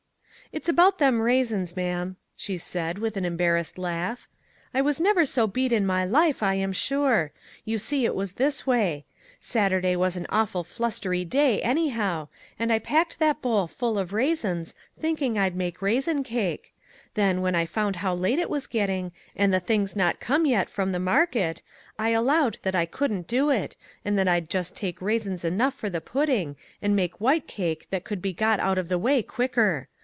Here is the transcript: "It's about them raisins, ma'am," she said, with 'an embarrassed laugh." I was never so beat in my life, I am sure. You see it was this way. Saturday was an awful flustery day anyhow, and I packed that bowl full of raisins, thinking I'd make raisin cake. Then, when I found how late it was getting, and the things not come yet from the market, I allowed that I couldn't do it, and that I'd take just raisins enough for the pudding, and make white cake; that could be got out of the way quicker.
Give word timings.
"It's 0.61 0.67
about 0.67 0.97
them 0.97 1.21
raisins, 1.21 1.77
ma'am," 1.77 2.17
she 2.35 2.57
said, 2.57 2.97
with 2.97 3.15
'an 3.15 3.23
embarrassed 3.23 3.77
laugh." 3.77 4.27
I 4.73 4.81
was 4.81 4.99
never 4.99 5.23
so 5.25 5.47
beat 5.47 5.71
in 5.71 5.85
my 5.85 6.03
life, 6.03 6.43
I 6.43 6.55
am 6.55 6.73
sure. 6.73 7.31
You 7.63 7.79
see 7.79 8.03
it 8.03 8.13
was 8.13 8.33
this 8.33 8.67
way. 8.67 9.05
Saturday 9.39 9.95
was 9.95 10.17
an 10.17 10.25
awful 10.27 10.65
flustery 10.65 11.23
day 11.23 11.61
anyhow, 11.61 12.27
and 12.59 12.69
I 12.73 12.79
packed 12.79 13.17
that 13.19 13.41
bowl 13.41 13.65
full 13.67 13.97
of 13.97 14.11
raisins, 14.11 14.75
thinking 14.99 15.39
I'd 15.39 15.55
make 15.55 15.81
raisin 15.81 16.21
cake. 16.21 16.73
Then, 17.13 17.39
when 17.39 17.55
I 17.55 17.65
found 17.65 17.95
how 17.97 18.13
late 18.13 18.37
it 18.37 18.49
was 18.49 18.67
getting, 18.67 19.13
and 19.37 19.53
the 19.53 19.61
things 19.61 19.95
not 19.95 20.19
come 20.19 20.45
yet 20.45 20.69
from 20.69 20.91
the 20.91 20.99
market, 20.99 21.61
I 21.97 22.09
allowed 22.09 22.57
that 22.63 22.75
I 22.75 22.85
couldn't 22.85 23.25
do 23.25 23.51
it, 23.51 23.77
and 24.03 24.19
that 24.19 24.27
I'd 24.27 24.49
take 24.49 24.49
just 24.49 24.81
raisins 25.01 25.45
enough 25.45 25.75
for 25.75 25.89
the 25.89 26.01
pudding, 26.01 26.57
and 26.81 26.93
make 26.93 27.21
white 27.21 27.47
cake; 27.47 27.87
that 27.89 28.03
could 28.03 28.21
be 28.21 28.33
got 28.33 28.59
out 28.59 28.77
of 28.77 28.89
the 28.89 28.99
way 28.99 29.23
quicker. 29.23 29.87